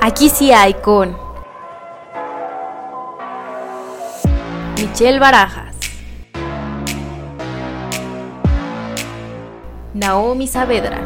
[0.00, 1.16] Aquí sí hay con
[4.76, 5.74] Michelle Barajas,
[9.94, 11.00] Naomi Saavedra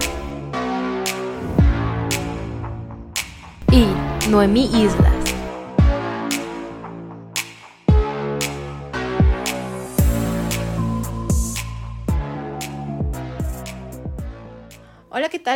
[3.70, 3.87] y
[4.29, 5.12] Noemí Islas.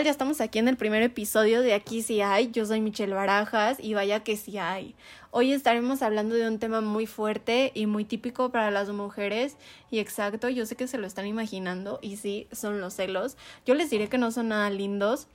[0.06, 2.52] Ya estamos aquí en el primer episodio de Aquí sí hay.
[2.52, 4.94] Yo soy Michelle Barajas y vaya que sí hay.
[5.32, 9.56] Hoy estaremos hablando de un tema muy fuerte y muy típico para las mujeres.
[9.90, 13.36] Y exacto, yo sé que se lo están imaginando y sí, son los celos.
[13.64, 15.26] Yo les diré que no son nada lindos.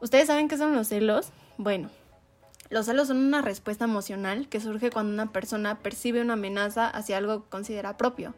[0.00, 1.28] ¿Ustedes saben qué son los celos?
[1.58, 1.90] Bueno,
[2.70, 7.18] los celos son una respuesta emocional que surge cuando una persona percibe una amenaza hacia
[7.18, 8.32] algo que considera propio.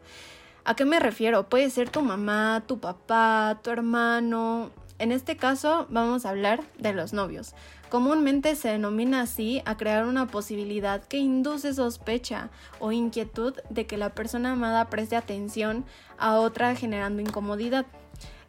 [0.65, 1.47] ¿A qué me refiero?
[1.47, 4.69] Puede ser tu mamá, tu papá, tu hermano,
[5.01, 7.55] en este caso vamos a hablar de los novios.
[7.89, 13.97] Comúnmente se denomina así a crear una posibilidad que induce sospecha o inquietud de que
[13.97, 15.85] la persona amada preste atención
[16.19, 17.87] a otra generando incomodidad.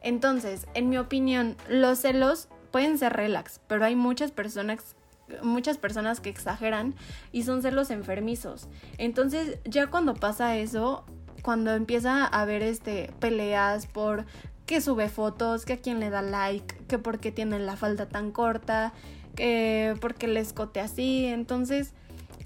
[0.03, 4.95] Entonces, en mi opinión, los celos pueden ser relax, pero hay muchas personas
[5.43, 6.95] muchas personas que exageran
[7.31, 8.69] y son celos enfermizos.
[8.99, 11.07] Entonces, ya cuando pasa eso,
[11.43, 14.27] cuando empieza a haber este peleas por
[14.67, 18.31] que sube fotos, que a quien le da like, que porque tiene la falda tan
[18.31, 18.93] corta,
[19.35, 21.27] que porque le escote así.
[21.27, 21.93] Entonces,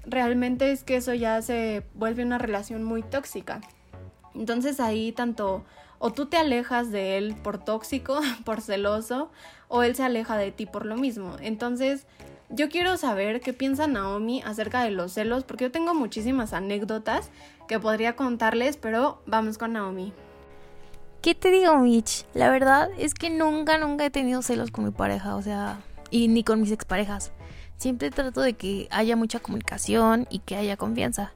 [0.05, 3.61] realmente es que eso ya se vuelve una relación muy tóxica.
[4.33, 5.65] Entonces ahí tanto
[5.99, 9.31] o tú te alejas de él por tóxico, por celoso,
[9.67, 11.35] o él se aleja de ti por lo mismo.
[11.41, 12.05] Entonces,
[12.49, 17.29] yo quiero saber qué piensa Naomi acerca de los celos, porque yo tengo muchísimas anécdotas
[17.67, 20.13] que podría contarles, pero vamos con Naomi.
[21.21, 22.25] ¿Qué te digo, Mitch?
[22.33, 26.27] La verdad es que nunca, nunca he tenido celos con mi pareja, o sea, y
[26.27, 27.31] ni con mis exparejas.
[27.77, 31.33] Siempre trato de que haya mucha comunicación y que haya confianza.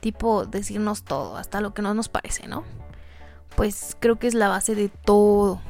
[0.00, 2.64] Tipo, decirnos todo, hasta lo que no nos parece, ¿no?
[3.56, 5.60] Pues creo que es la base de todo.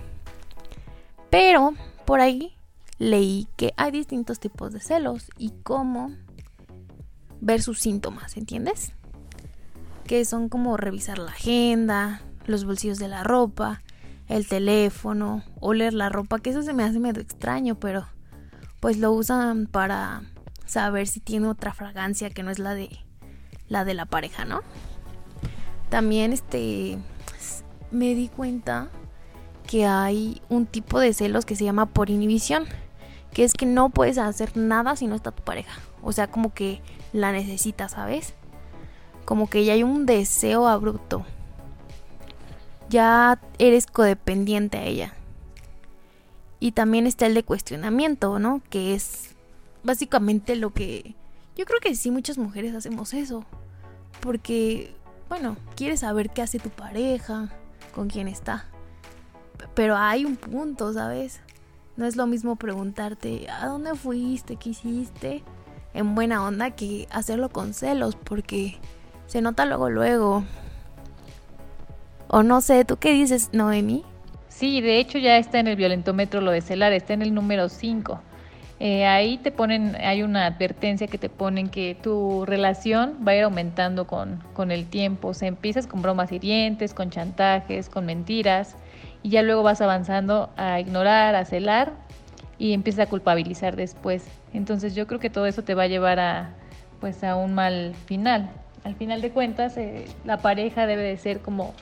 [1.30, 1.74] Pero,
[2.04, 2.54] por ahí
[2.98, 6.12] leí que hay distintos tipos de celos y cómo
[7.40, 8.92] ver sus síntomas, ¿entiendes?
[10.06, 13.82] Que son como revisar la agenda, los bolsillos de la ropa,
[14.28, 18.06] el teléfono, oler la ropa, que eso se me hace medio extraño, pero
[18.80, 20.22] pues lo usan para
[20.66, 22.91] saber si tiene otra fragancia que no es la de
[23.69, 24.60] la de la pareja, ¿no?
[25.88, 26.98] También este
[27.91, 28.88] me di cuenta
[29.66, 32.64] que hay un tipo de celos que se llama por inhibición,
[33.32, 35.78] que es que no puedes hacer nada si no está tu pareja.
[36.02, 36.82] O sea, como que
[37.12, 38.34] la necesitas, ¿sabes?
[39.25, 41.25] Como que ya hay un deseo abrupto
[42.92, 45.14] ya eres codependiente a ella.
[46.60, 48.62] Y también está el de cuestionamiento, ¿no?
[48.69, 49.34] Que es
[49.82, 51.16] básicamente lo que
[51.56, 53.44] yo creo que sí muchas mujeres hacemos eso.
[54.20, 54.94] Porque,
[55.28, 57.48] bueno, quieres saber qué hace tu pareja,
[57.94, 58.66] con quién está.
[59.75, 61.41] Pero hay un punto, ¿sabes?
[61.97, 64.56] No es lo mismo preguntarte, ¿a dónde fuiste?
[64.56, 65.42] ¿Qué hiciste?
[65.94, 68.78] En buena onda que hacerlo con celos, porque
[69.26, 70.44] se nota luego, luego.
[72.34, 74.04] O no sé, ¿tú qué dices, Noemi?
[74.48, 77.69] Sí, de hecho ya está en el violentómetro lo de celar, está en el número
[77.69, 78.22] 5.
[78.81, 83.37] Eh, ahí te ponen, hay una advertencia que te ponen que tu relación va a
[83.37, 85.28] ir aumentando con, con el tiempo.
[85.28, 88.76] O sea, empiezas con bromas hirientes, con chantajes, con mentiras,
[89.22, 91.93] y ya luego vas avanzando a ignorar, a celar,
[92.59, 94.25] y empiezas a culpabilizar después.
[94.54, 96.54] Entonces yo creo que todo eso te va a llevar a,
[96.99, 98.49] pues, a un mal final.
[98.84, 101.75] Al final de cuentas, eh, la pareja debe de ser como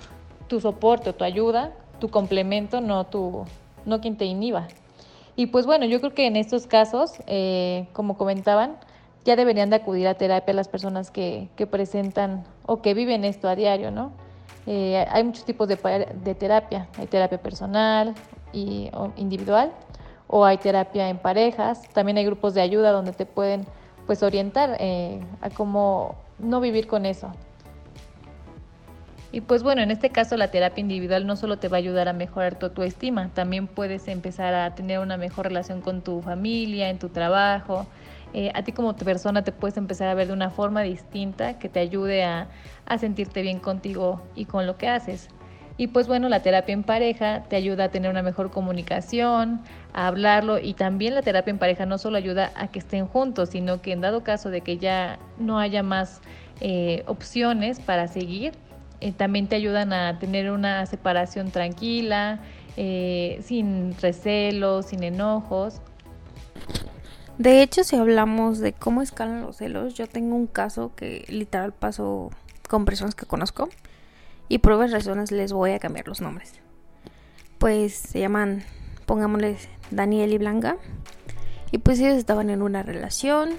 [0.50, 3.44] tu soporte o tu ayuda, tu complemento, no, tu,
[3.87, 4.66] no quien te inhiba.
[5.37, 8.77] Y pues bueno, yo creo que en estos casos, eh, como comentaban,
[9.25, 13.49] ya deberían de acudir a terapia las personas que, que presentan o que viven esto
[13.49, 14.11] a diario, ¿no?
[14.66, 15.77] Eh, hay muchos tipos de,
[16.34, 16.88] terapia.
[16.99, 18.15] Hay terapia personal
[18.53, 19.71] y o individual
[20.26, 21.88] o hay terapia en parejas.
[21.93, 23.67] También hay grupos de ayuda donde te pueden
[24.06, 27.31] pues orientar eh, a cómo no vivir con eso.
[29.32, 32.09] Y pues bueno, en este caso la terapia individual no solo te va a ayudar
[32.09, 36.91] a mejorar tu autoestima, también puedes empezar a tener una mejor relación con tu familia,
[36.91, 37.87] en tu trabajo.
[38.32, 41.69] Eh, a ti como persona te puedes empezar a ver de una forma distinta que
[41.69, 42.49] te ayude a,
[42.87, 45.29] a sentirte bien contigo y con lo que haces.
[45.77, 49.62] Y pues bueno, la terapia en pareja te ayuda a tener una mejor comunicación,
[49.94, 53.50] a hablarlo y también la terapia en pareja no solo ayuda a que estén juntos,
[53.50, 56.21] sino que en dado caso de que ya no haya más
[56.61, 58.53] eh, opciones para seguir,
[59.00, 62.41] eh, también te ayudan a tener una separación tranquila,
[62.76, 65.81] eh, sin recelos, sin enojos.
[67.38, 71.73] De hecho, si hablamos de cómo escalan los celos, yo tengo un caso que literal
[71.73, 72.31] pasó
[72.69, 73.70] con personas que conozco
[74.49, 76.55] y por varias razones les voy a cambiar los nombres.
[77.58, 78.62] Pues se llaman,
[79.06, 80.76] pongámosles Daniel y Blanca.
[81.73, 83.50] Y pues ellos estaban en una relación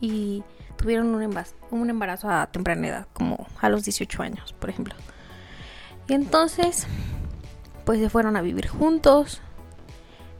[0.00, 0.42] y
[0.76, 4.94] tuvieron un embarazo, un embarazo a temprana edad, como a los 18 años, por ejemplo.
[6.08, 6.86] Y entonces,
[7.84, 9.40] pues se fueron a vivir juntos,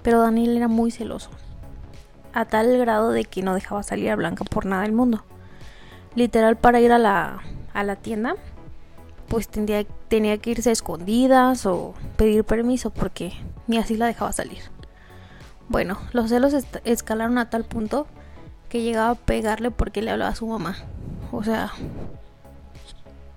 [0.02, 1.30] pero Daniel era muy celoso,
[2.32, 5.24] a tal grado de que no dejaba salir a Blanca por nada del mundo.
[6.14, 7.40] Literal, para ir a la,
[7.74, 8.36] a la tienda,
[9.28, 13.32] pues tenía, tenía que irse a escondidas o pedir permiso porque
[13.66, 14.62] ni así la dejaba salir.
[15.68, 16.54] Bueno, los celos
[16.84, 18.06] escalaron a tal punto
[18.68, 20.76] que llegaba a pegarle porque le hablaba a su mamá.
[21.32, 21.72] O sea,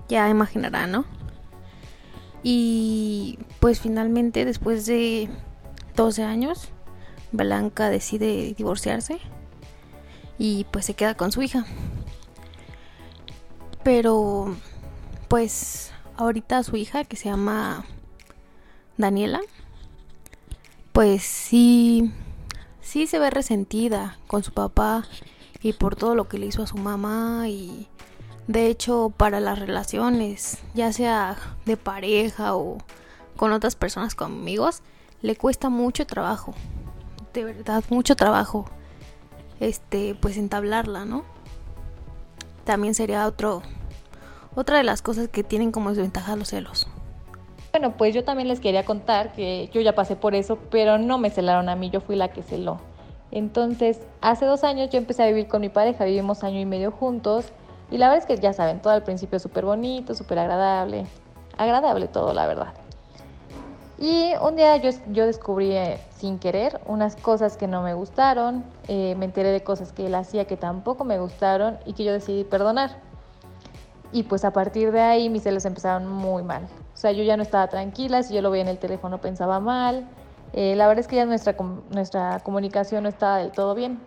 [0.08, 1.06] ya imaginará, ¿no?
[2.44, 5.30] Y pues finalmente, después de
[5.96, 6.70] 12 años,
[7.32, 9.20] Blanca decide divorciarse
[10.38, 11.66] y pues se queda con su hija.
[13.84, 14.56] Pero
[15.28, 17.86] pues ahorita su hija, que se llama
[18.98, 19.42] Daniela,
[20.92, 22.12] pues sí,
[22.90, 25.06] sí se ve resentida con su papá
[25.62, 27.88] y por todo lo que le hizo a su mamá y
[28.48, 31.38] de hecho para las relaciones, ya sea
[31.68, 32.80] de pareja o
[33.38, 34.82] con otras personas como amigos,
[35.22, 36.56] le cuesta mucho trabajo,
[37.32, 38.66] de verdad mucho trabajo,
[39.60, 41.26] este, pues entablarla, ¿no?
[42.64, 43.62] También sería otro
[44.56, 46.88] otra de las cosas que tienen como desventaja los celos.
[47.80, 51.18] Bueno, pues yo también les quería contar que yo ya pasé por eso, pero no
[51.18, 52.82] me celaron a mí, yo fui la que celó.
[53.32, 56.92] Entonces, hace dos años yo empecé a vivir con mi pareja, vivimos año y medio
[56.92, 57.46] juntos,
[57.90, 61.06] y la verdad es que ya saben, todo al principio súper bonito, súper agradable,
[61.58, 62.74] agradable todo, la verdad.
[63.98, 69.16] Y un día yo, descubrí eh, sin querer unas cosas que no me gustaron, eh,
[69.18, 72.44] me enteré de cosas que él hacía que tampoco me gustaron y que yo decidí
[72.44, 72.98] perdonar.
[74.12, 76.68] Y pues a partir de ahí mis celos empezaron muy mal.
[77.00, 79.62] O sea, yo ya no estaba tranquila, si yo lo veía en el teléfono pensaba
[79.62, 80.06] mal.
[80.52, 81.56] Eh, la verdad es que ya nuestra,
[81.92, 84.02] nuestra comunicación no estaba del todo bien.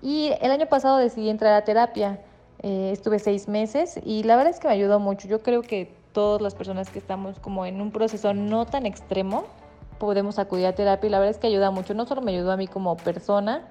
[0.00, 2.20] Y el año pasado decidí entrar a terapia.
[2.62, 5.26] Eh, estuve seis meses y la verdad es que me ayudó mucho.
[5.26, 9.42] Yo creo que todas las personas que estamos como en un proceso no tan extremo
[9.98, 11.92] podemos acudir a terapia y la verdad es que ayuda mucho.
[11.92, 13.62] No solo me ayudó a mí como persona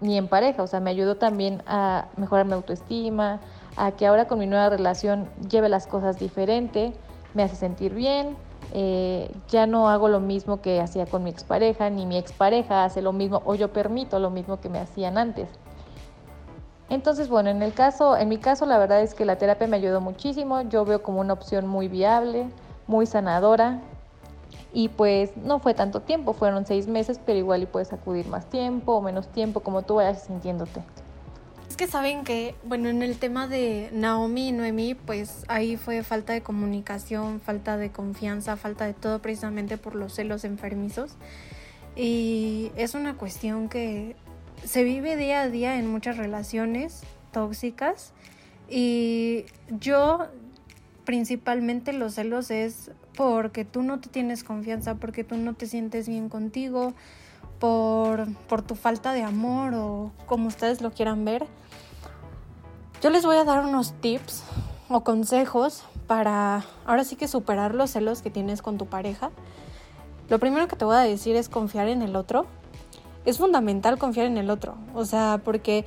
[0.00, 3.40] ni en pareja, o sea, me ayudó también a mejorar mi autoestima,
[3.76, 6.94] a que ahora con mi nueva relación lleve las cosas diferente,
[7.38, 8.36] me hace sentir bien,
[8.72, 13.00] eh, ya no hago lo mismo que hacía con mi expareja, ni mi expareja hace
[13.00, 15.48] lo mismo o yo permito lo mismo que me hacían antes.
[16.90, 19.76] Entonces, bueno, en el caso, en mi caso la verdad es que la terapia me
[19.76, 22.48] ayudó muchísimo, yo veo como una opción muy viable,
[22.88, 23.82] muy sanadora
[24.72, 28.46] y pues no fue tanto tiempo, fueron seis meses, pero igual y puedes acudir más
[28.46, 30.82] tiempo o menos tiempo, como tú vayas sintiéndote
[31.78, 36.32] que saben que, bueno, en el tema de Naomi y Noemi, pues ahí fue falta
[36.32, 41.12] de comunicación, falta de confianza, falta de todo precisamente por los celos enfermizos.
[41.96, 44.16] Y es una cuestión que
[44.64, 47.02] se vive día a día en muchas relaciones
[47.32, 48.12] tóxicas.
[48.68, 50.26] Y yo,
[51.04, 56.08] principalmente los celos es porque tú no te tienes confianza, porque tú no te sientes
[56.08, 56.92] bien contigo,
[57.58, 61.46] por, por tu falta de amor o como ustedes lo quieran ver.
[63.02, 64.42] Yo les voy a dar unos tips
[64.88, 69.30] o consejos para ahora sí que superar los celos que tienes con tu pareja.
[70.28, 72.46] Lo primero que te voy a decir es confiar en el otro.
[73.24, 75.84] Es fundamental confiar en el otro, o sea, porque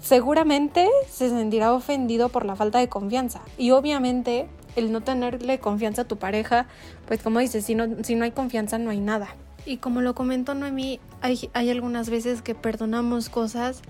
[0.00, 6.02] seguramente se sentirá ofendido por la falta de confianza y obviamente el no tenerle confianza
[6.02, 6.66] a tu pareja,
[7.06, 9.28] pues como dices, si no, si no hay confianza no hay nada.
[9.66, 13.82] Y como lo comentó Noemí, hay, hay algunas veces que perdonamos cosas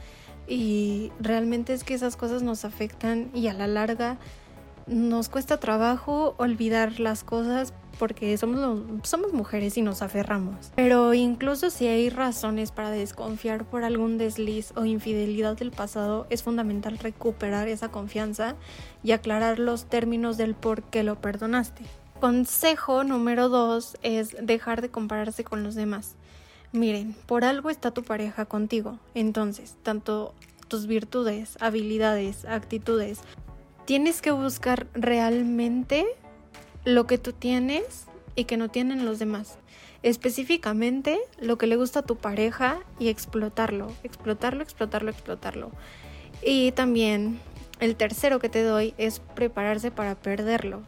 [0.48, 4.18] y realmente es que esas cosas nos afectan y a la larga
[4.86, 10.72] nos cuesta trabajo olvidar las cosas porque somos, somos mujeres y nos aferramos.
[10.76, 16.42] Pero incluso si hay razones para desconfiar por algún desliz o infidelidad del pasado, es
[16.42, 18.54] fundamental recuperar esa confianza
[19.02, 21.82] y aclarar los términos del por qué lo perdonaste.
[22.20, 26.14] Consejo número dos es dejar de compararse con los demás.
[26.72, 28.98] Miren, por algo está tu pareja contigo.
[29.14, 30.34] Entonces, tanto
[30.68, 33.20] tus virtudes, habilidades, actitudes,
[33.84, 36.06] tienes que buscar realmente
[36.84, 39.58] lo que tú tienes y que no tienen los demás.
[40.02, 45.70] Específicamente lo que le gusta a tu pareja y explotarlo, explotarlo, explotarlo, explotarlo.
[46.42, 47.40] Y también
[47.78, 50.82] el tercero que te doy es prepararse para perderlo.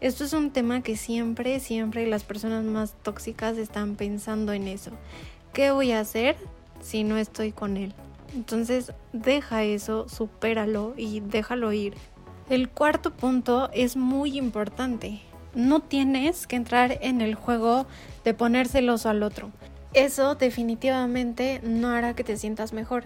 [0.00, 4.90] Esto es un tema que siempre, siempre las personas más tóxicas están pensando en eso.
[5.52, 6.36] ¿Qué voy a hacer
[6.84, 7.94] si no estoy con él.
[8.34, 11.94] Entonces deja eso, supéralo y déjalo ir.
[12.50, 15.20] El cuarto punto es muy importante.
[15.54, 17.86] No tienes que entrar en el juego
[18.24, 19.50] de poner celoso al otro.
[19.94, 23.04] Eso definitivamente no hará que te sientas mejor.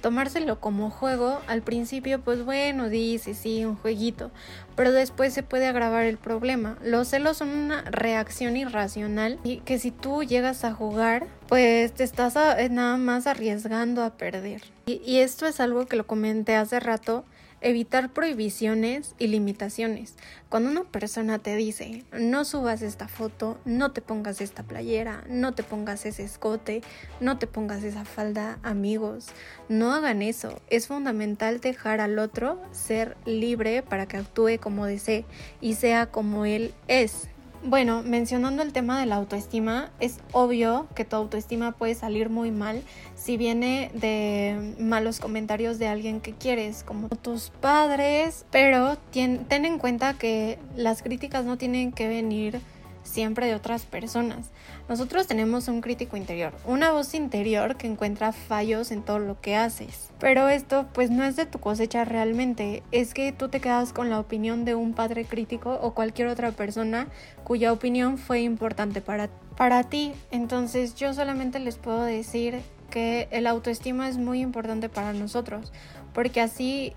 [0.00, 4.30] Tomárselo como juego, al principio pues bueno, dice sí, un jueguito,
[4.74, 6.78] pero después se puede agravar el problema.
[6.82, 12.04] Los celos son una reacción irracional y que si tú llegas a jugar, pues te
[12.04, 12.36] estás
[12.70, 14.62] nada más arriesgando a perder.
[14.86, 17.26] Y, y esto es algo que lo comenté hace rato
[17.62, 20.14] Evitar prohibiciones y limitaciones.
[20.48, 25.54] Cuando una persona te dice, no subas esta foto, no te pongas esta playera, no
[25.54, 26.82] te pongas ese escote,
[27.20, 29.28] no te pongas esa falda, amigos,
[29.68, 30.60] no hagan eso.
[30.68, 35.24] Es fundamental dejar al otro ser libre para que actúe como desee
[35.60, 37.29] y sea como él es.
[37.62, 42.50] Bueno, mencionando el tema de la autoestima, es obvio que tu autoestima puede salir muy
[42.50, 42.82] mal
[43.16, 49.78] si viene de malos comentarios de alguien que quieres, como tus padres, pero ten, en
[49.78, 52.62] cuenta que las críticas no tienen que venir
[53.02, 54.50] siempre de otras personas.
[54.88, 59.56] Nosotros tenemos un crítico interior, una voz interior que encuentra fallos en todo lo que
[59.56, 60.10] haces.
[60.18, 64.10] Pero esto pues no es de tu cosecha realmente, es que tú te quedas con
[64.10, 67.08] la opinión de un padre crítico o cualquier otra persona
[67.44, 70.12] cuya opinión fue importante para, para ti.
[70.30, 75.72] Entonces yo solamente les puedo decir que el autoestima es muy importante para nosotros,
[76.12, 76.94] porque así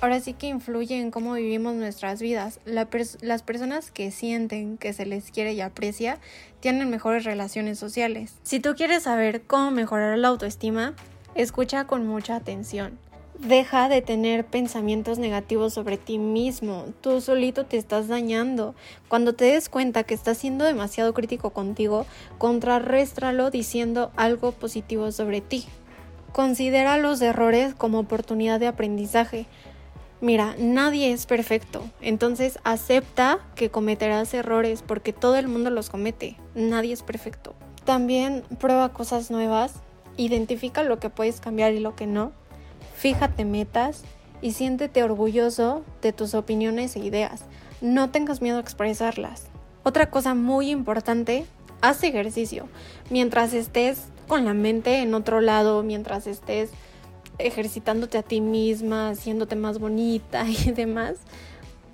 [0.00, 2.60] ahora sí que influye en cómo vivimos nuestras vidas.
[2.64, 6.18] las personas que sienten que se les quiere y aprecia
[6.60, 8.34] tienen mejores relaciones sociales.
[8.42, 10.94] Si tú quieres saber cómo mejorar la autoestima,
[11.34, 12.98] escucha con mucha atención.
[13.38, 16.86] Deja de tener pensamientos negativos sobre ti mismo.
[17.00, 18.74] Tú solito te estás dañando.
[19.06, 22.04] Cuando te des cuenta que estás siendo demasiado crítico contigo,
[22.38, 25.66] contrarréstralo diciendo algo positivo sobre ti.
[26.32, 29.46] Considera los errores como oportunidad de aprendizaje.
[30.20, 36.36] Mira, nadie es perfecto, entonces acepta que cometerás errores porque todo el mundo los comete,
[36.56, 37.54] nadie es perfecto.
[37.84, 39.74] También prueba cosas nuevas,
[40.16, 42.32] identifica lo que puedes cambiar y lo que no,
[42.96, 44.02] fíjate metas
[44.42, 47.44] y siéntete orgulloso de tus opiniones e ideas,
[47.80, 49.46] no tengas miedo a expresarlas.
[49.84, 51.46] Otra cosa muy importante,
[51.80, 52.68] haz ejercicio.
[53.08, 56.70] Mientras estés con la mente en otro lado, mientras estés
[57.38, 61.16] ejercitándote a ti misma, haciéndote más bonita y demás,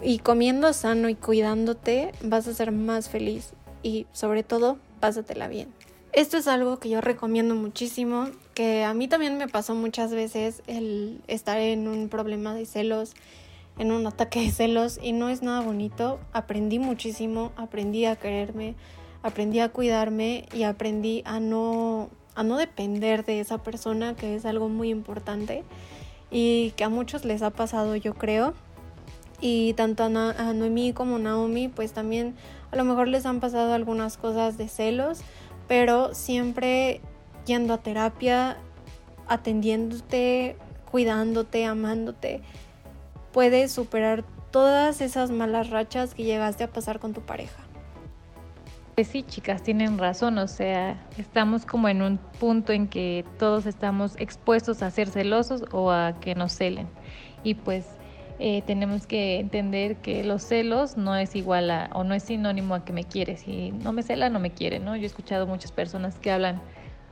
[0.03, 5.69] y comiendo sano y cuidándote, vas a ser más feliz y sobre todo, pásatela bien.
[6.13, 10.63] Esto es algo que yo recomiendo muchísimo, que a mí también me pasó muchas veces
[10.67, 13.15] el estar en un problema de celos,
[13.79, 16.21] en un ataque de celos y no es nada bonito.
[16.33, 18.77] Aprendí muchísimo, aprendí a quererme,
[19.25, 24.45] aprendí a cuidarme y aprendí a no a no depender de esa persona, que es
[24.45, 25.64] algo muy importante
[26.31, 28.55] y que a muchos les ha pasado, yo creo.
[29.41, 32.35] Y tanto a, Noemí como a Naomi, pues también
[32.71, 35.21] a lo mejor les han pasado algunas cosas de celos,
[35.69, 37.00] pero siempre
[37.47, 38.57] yendo a terapia,
[39.29, 40.57] atendiéndote,
[40.91, 42.41] cuidándote, amándote,
[43.33, 47.63] puedes superar todas esas malas rachas que llegaste a pasar con tu pareja.
[48.95, 53.67] Pues sí, chicas, tienen razón, o sea, estamos como en un punto en que todos
[53.67, 56.87] estamos expuestos a ser celosos o a que nos celen.
[57.43, 57.87] Y pues
[58.39, 62.77] eh, tenemos que entender que los celos no es igual a, o no es sinónimo
[62.77, 63.37] a que me quiere.
[63.37, 64.95] Si no me cela, no me quiere, ¿no?
[64.95, 66.63] Yo he escuchado muchas personas que hablan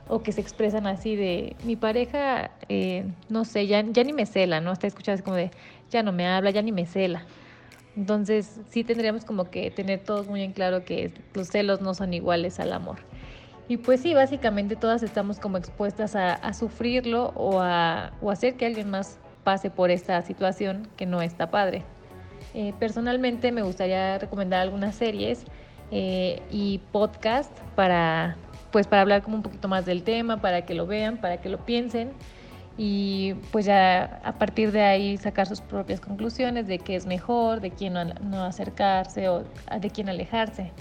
[0.07, 4.61] o que se expresan así de mi pareja, eh, no sé, ya, ni me cela,
[4.61, 4.71] ¿no?
[4.71, 5.51] Está escuchando como de
[5.89, 7.25] ya no me habla, ya ni me cela.
[7.95, 12.13] Entonces sí tendríamos como que tener todos muy en claro que los celos no son
[12.13, 12.97] iguales al amor.
[13.67, 18.65] Y pues sí, básicamente todas estamos como expuestas a, sufrirlo o a, o hacer que
[18.65, 21.83] alguien más pase por esta situación que no está padre.
[22.53, 25.45] Eh, personalmente me gustaría recomendar algunas series
[25.91, 28.35] eh, y podcast para,
[28.71, 31.49] pues para hablar como un poquito más del tema, para que lo vean, para que
[31.49, 32.11] lo piensen
[32.77, 37.61] y pues ya a partir de ahí sacar sus propias conclusiones de qué es mejor,
[37.61, 39.43] de quién no, acercarse o
[39.79, 40.71] de quién alejarse.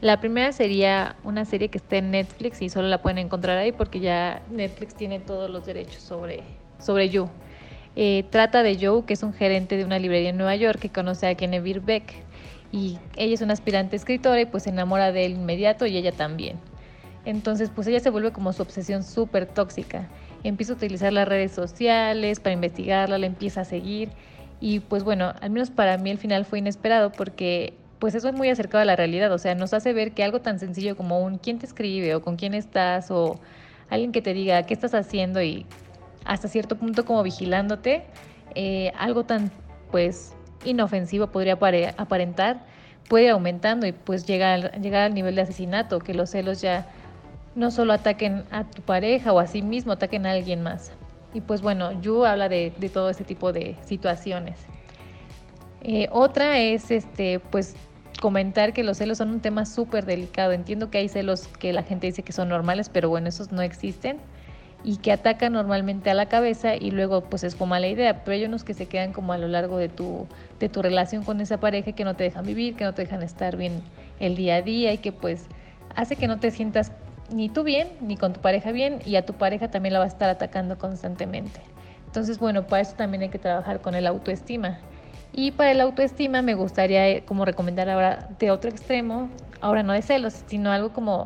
[0.00, 3.72] La primera sería una serie que está en Netflix y solo la pueden encontrar ahí
[3.72, 6.42] porque ya Netflix tiene todos los derechos sobre,
[6.78, 7.28] sobre You.
[7.96, 10.88] Eh, trata de Joe, que es un gerente de una librería en Nueva York que
[10.88, 12.14] conoce a Genevieve Beck
[12.70, 16.12] y ella es una aspirante escritora y pues se enamora de él inmediato y ella
[16.12, 16.58] también.
[17.24, 20.08] Entonces pues ella se vuelve como su obsesión súper tóxica
[20.48, 24.10] empieza a utilizar las redes sociales para investigarla, la empieza a seguir.
[24.60, 28.34] Y pues bueno, al menos para mí el final fue inesperado porque pues eso es
[28.34, 31.20] muy acercado a la realidad, o sea, nos hace ver que algo tan sencillo como
[31.20, 33.40] un quién te escribe o con quién estás o
[33.90, 35.66] alguien que te diga qué estás haciendo y
[36.24, 38.04] hasta cierto punto como vigilándote,
[38.54, 39.50] eh, algo tan
[39.90, 41.58] pues inofensivo podría
[41.96, 42.64] aparentar,
[43.08, 46.86] puede aumentando y pues llegar, llegar al nivel de asesinato, que los celos ya
[47.58, 50.92] no solo ataquen a tu pareja o a sí mismo, ataquen a alguien más.
[51.34, 54.60] Y pues bueno, Yu habla de, todo ese tipo de situaciones.
[55.82, 57.74] Eh, otra es este, pues
[58.20, 60.52] comentar que los celos son un tema súper delicado.
[60.52, 63.60] Entiendo que hay celos que la gente dice que son normales, pero bueno, esos no
[63.60, 64.18] existen
[64.84, 68.36] y que atacan normalmente a la cabeza y luego pues es como la idea, pero
[68.36, 70.28] hay unos que se quedan como a lo largo de tu,
[70.60, 73.24] de tu relación con esa pareja que no te dejan vivir, que no te dejan
[73.24, 73.82] estar bien
[74.20, 75.46] el día a día y que pues
[75.96, 76.92] hace que no te sientas
[77.30, 80.04] ni tú bien, ni con tu pareja bien y a tu pareja también la va
[80.06, 81.60] a estar atacando constantemente.
[82.06, 84.78] Entonces bueno, para eso también hay que trabajar con el autoestima.
[85.32, 89.28] Y para el autoestima me gustaría eh, como recomendar ahora de otro extremo,
[89.60, 91.24] ahora no de celos, sino algo como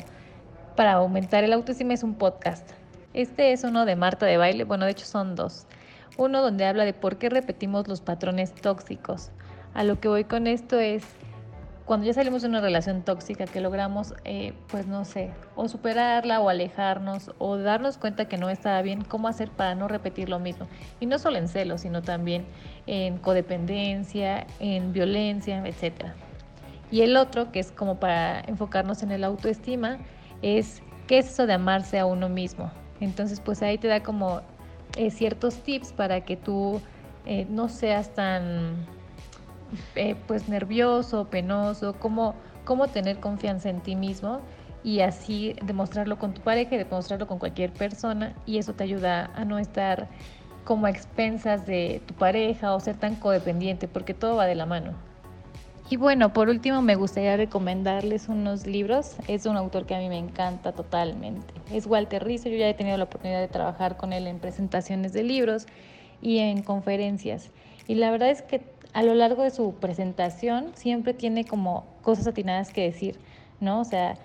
[0.76, 2.68] para aumentar el autoestima es un podcast.
[3.14, 5.66] Este es uno de Marta de Baile, bueno, de hecho son dos.
[6.16, 9.30] Uno donde habla de por qué repetimos los patrones tóxicos.
[9.75, 11.04] A lo que voy con esto es
[11.85, 16.41] cuando ya salimos de una relación tóxica que logramos, eh, pues no sé, o superarla
[16.41, 20.39] o alejarnos o darnos cuenta que no estaba bien, ¿cómo hacer para no repetir lo
[20.39, 20.69] mismo?
[21.01, 22.47] Y no solo en celos, sino también
[22.87, 26.12] en codependencia, en violencia, etc.
[26.91, 29.99] Y el otro, que es como para enfocarnos en el autoestima,
[30.41, 32.71] es qué es eso de amarse a uno mismo.
[33.01, 34.43] Entonces, pues ahí te da como
[34.97, 36.81] eh, ciertos tips para que tú
[37.27, 38.87] eh, no seas tan
[39.95, 44.41] eh, pues nervioso, penoso, cómo, cómo tener confianza en ti mismo
[44.85, 49.31] y así demostrarlo con tu pareja y demostrarlo con cualquier persona y eso te ayuda
[49.35, 50.09] a no estar
[50.64, 54.67] como a expensas de tu pareja o ser tan codependiente porque todo va de la
[54.67, 54.93] mano.
[55.91, 59.17] Y bueno, por último me gustaría recomendarles unos libros.
[59.29, 61.52] Es un autor que a mí me encanta totalmente.
[61.71, 62.49] Es Walter Rizzo.
[62.49, 65.67] Yo ya he tenido la oportunidad de trabajar con él en presentaciones de libros
[66.23, 67.50] y en conferencias.
[67.89, 68.61] Y la verdad es que
[68.93, 73.19] a lo largo de su presentación siempre tiene como cosas atinadas que decir,
[73.61, 73.81] ¿no?
[73.81, 74.17] O sea,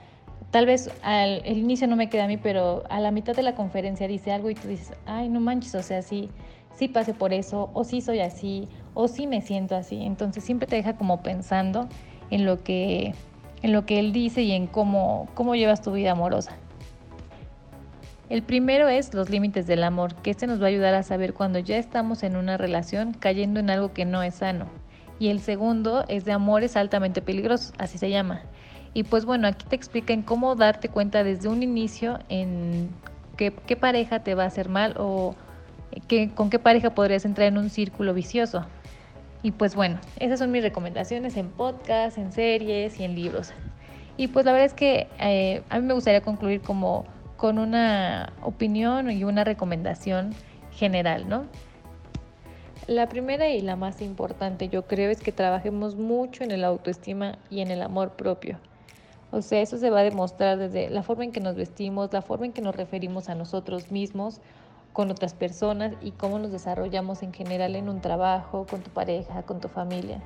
[0.51, 3.43] tal vez al el inicio no me queda a mí, pero a la mitad de
[3.43, 6.30] la conferencia dice algo y tú dices, ay, no manches, o sea, sí,
[6.75, 10.03] sí pasé por eso, o sí soy así, o sí me siento así.
[10.03, 11.88] Entonces siempre te deja como pensando
[12.30, 13.13] en lo que,
[13.62, 16.58] en lo que él dice y en cómo, cómo llevas tu vida amorosa.
[18.29, 21.33] El primero es los límites del amor, que este nos va a ayudar a saber
[21.33, 24.65] cuando ya estamos en una relación cayendo en algo que no es sano.
[25.17, 28.41] Y el segundo es de amores altamente peligrosos, así se llama.
[28.93, 32.89] Y pues bueno, aquí te explican cómo darte cuenta desde un inicio en
[33.37, 35.35] qué, qué pareja te va a hacer mal o
[36.35, 38.65] con qué pareja podrías entrar en un círculo vicioso.
[39.41, 43.53] Y pues bueno, esas son mis recomendaciones en podcast, en series y en libros.
[44.17, 47.05] Y pues la verdad es que eh, a mí me gustaría concluir como
[47.38, 50.34] con una opinión y una recomendación
[50.71, 51.45] general, ¿no?
[52.88, 57.38] La primera y la más importante yo creo es que trabajemos mucho en el autoestima
[57.50, 58.60] y en el amor propio.
[59.32, 62.21] O sea, eso se va a demostrar desde la forma en que nos vestimos, la
[62.21, 64.39] forma en que nos referimos a nosotros mismos
[64.93, 69.43] con otras personas y cómo nos desarrollamos en general en un trabajo, con tu pareja,
[69.43, 70.21] con tu familia.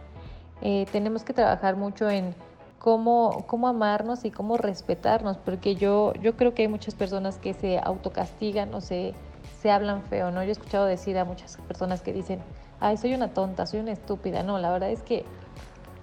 [0.61, 2.35] Eh, tenemos que trabajar mucho en
[2.81, 7.53] cómo, cómo amarnos y cómo respetarnos, porque yo, yo creo que hay muchas personas que
[7.53, 9.13] se autocastigan o se,
[9.61, 10.41] se hablan feo, ¿no?
[10.41, 12.39] Yo he escuchado decir a muchas personas que dicen,
[12.79, 14.41] ay, soy una tonta, soy una estúpida.
[14.41, 15.25] No, la verdad es que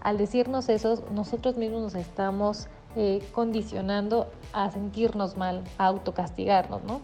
[0.02, 7.00] al decirnos eso, nosotros mismos nos estamos eh, condicionando a sentirnos mal, a autocastigarnos, ¿no?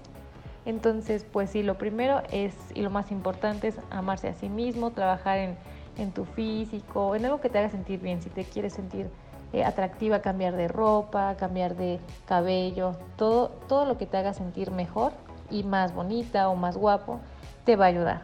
[0.66, 4.92] Entonces, pues sí, lo primero es y lo más importante es amarse a sí mismo,
[4.92, 5.56] trabajar
[5.96, 8.22] en, tu físico, en algo que te haga sentir bien.
[8.22, 9.10] Si te quieres sentir
[9.54, 14.72] eh, atractiva, cambiar de ropa, cambiar de cabello, todo, todo lo que te haga sentir
[14.72, 15.12] mejor
[15.48, 17.20] y más bonita o más guapo,
[17.64, 18.22] te va a ayudar.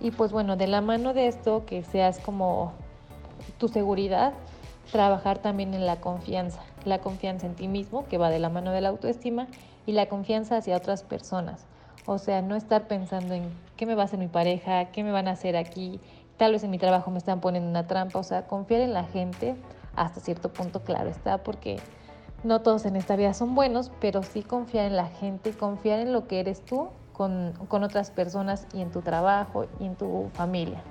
[0.00, 2.74] Y pues bueno, de la mano de esto, que seas como
[3.58, 4.34] tu seguridad,
[4.92, 8.70] trabajar también en la confianza, la confianza en ti mismo, que va de la mano
[8.70, 9.48] de la autoestima,
[9.84, 11.66] y la confianza hacia otras personas.
[12.06, 15.10] O sea, no estar pensando en qué me va a hacer mi pareja, qué me
[15.10, 15.98] van a hacer aquí,
[16.36, 18.20] tal vez en mi trabajo me están poniendo una trampa.
[18.20, 19.56] O sea, confiar en la gente
[19.96, 21.78] hasta cierto punto, claro está, porque
[22.44, 26.12] no todos en esta vida son buenos, pero sí confiar en la gente confiar en
[26.12, 30.28] lo que eres tú con, con otras personas y en tu trabajo y en tu
[30.32, 30.82] familia.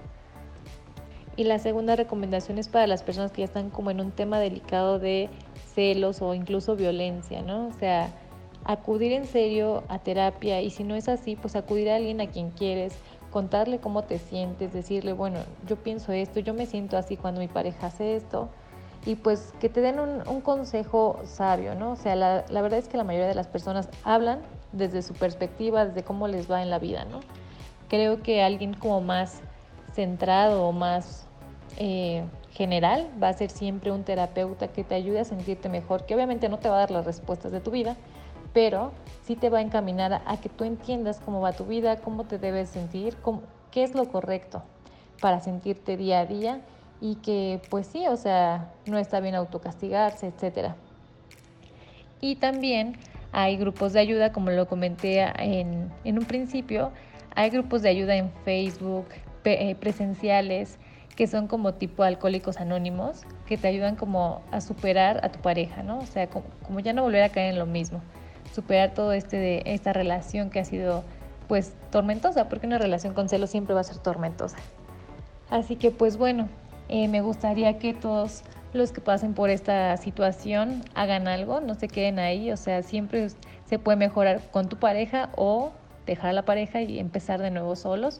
[1.36, 4.40] Y la segunda recomendación es para las personas que ya están como en un tema
[4.40, 5.30] delicado de
[5.74, 7.68] celos o incluso violencia, ¿no?
[7.68, 8.10] O sea,
[8.66, 12.28] acudir en serio a terapia y si no es así, pues acudir a alguien a
[12.28, 12.94] quien quieres,
[13.32, 17.48] contarle cómo te sientes, decirle, bueno, yo pienso esto, yo me siento así cuando mi
[17.48, 18.50] pareja hace esto
[19.06, 21.92] y pues que te den un, consejo sabio, ¿no?
[21.92, 24.40] O sea, la, la, verdad es que la mayoría de las personas hablan
[24.72, 27.20] desde su perspectiva, desde cómo les va en la vida, ¿no?
[27.90, 29.42] Creo que alguien como más
[29.94, 31.26] centrado o más
[31.78, 36.16] eh, general va a ser siempre un terapeuta que te ayude a sentirte mejor, que
[36.16, 37.96] obviamente no te va a dar las respuestas de tu vida,
[38.54, 38.92] pero
[39.24, 42.38] sí te va a encaminar a, que tú entiendas cómo va tu vida, cómo te
[42.38, 43.18] debes sentir,
[43.72, 44.64] qué es lo correcto
[45.22, 46.62] para sentirte día a día
[47.02, 50.76] y que pues sí, o sea, no está bien autocastigarse, etcétera.
[52.22, 52.98] Y también
[53.32, 56.92] hay grupos de ayuda, como lo comenté en, un principio,
[57.36, 59.08] hay grupos de ayuda en Facebook,
[59.44, 60.78] eh, presenciales,
[61.16, 65.82] que son como tipo alcohólicos anónimos, que te ayudan como a superar a tu pareja,
[65.82, 66.00] ¿no?
[66.00, 68.02] O sea, como, como ya no volver a caer en lo mismo,
[68.54, 71.04] superar todo este de esta relación que ha sido
[71.48, 74.58] pues tormentosa, porque una relación con celos siempre va a ser tormentosa.
[75.50, 76.48] Así que pues bueno,
[76.92, 81.88] eh, me gustaría que todos los que pasen por esta situación hagan algo, no se
[81.88, 83.30] queden ahí, o sea, siempre
[83.66, 85.72] se puede mejorar con tu pareja o
[86.06, 88.20] dejar a la pareja y empezar de nuevo solos.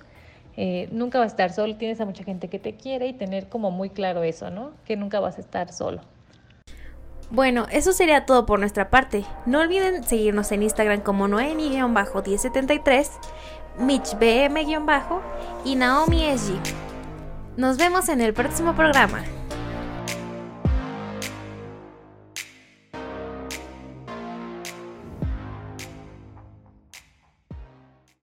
[0.58, 3.48] Eh, nunca vas a estar solo, tienes a mucha gente que te quiere y tener
[3.48, 4.72] como muy claro eso, ¿no?
[4.86, 6.02] Que nunca vas a estar solo.
[7.30, 9.24] Bueno, eso sería todo por nuestra parte.
[9.46, 13.10] No olviden seguirnos en Instagram como Noemi-1073,
[13.80, 15.22] MitchBM-
[15.64, 16.26] y Naomi
[17.58, 19.24] Nos vemos en el próximo programa.